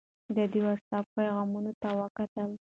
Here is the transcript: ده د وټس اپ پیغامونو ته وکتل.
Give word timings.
ده 0.35 0.43
د 0.51 0.53
وټس 0.65 0.89
اپ 0.97 1.05
پیغامونو 1.17 1.71
ته 1.81 1.89
وکتل. 2.01 2.49